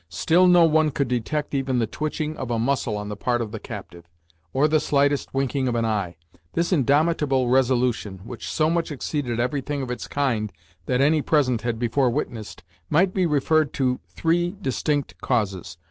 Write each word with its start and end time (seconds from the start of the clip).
Still 0.09 0.47
no 0.47 0.65
one 0.65 0.89
could 0.89 1.07
detect 1.07 1.53
even 1.53 1.77
the 1.77 1.85
twitching 1.85 2.35
of 2.35 2.49
a 2.49 2.57
muscle 2.57 2.97
on 2.97 3.09
the 3.09 3.15
part 3.15 3.39
of 3.39 3.51
the 3.51 3.59
captive, 3.59 4.03
or 4.51 4.67
the 4.67 4.79
slightest 4.79 5.31
winking 5.31 5.67
of 5.67 5.75
an 5.75 5.85
eye. 5.85 6.15
This 6.53 6.73
indomitable 6.73 7.49
resolution, 7.49 8.17
which 8.23 8.49
so 8.49 8.71
much 8.71 8.91
exceeded 8.91 9.39
everything 9.39 9.83
of 9.83 9.91
its 9.91 10.07
kind 10.07 10.51
that 10.87 11.01
any 11.01 11.21
present 11.21 11.61
had 11.61 11.77
before 11.77 12.09
witnessed, 12.09 12.63
might 12.89 13.13
be 13.13 13.27
referred 13.27 13.73
to 13.73 13.99
three 14.07 14.55
distinct 14.59 15.21
causes. 15.21 15.77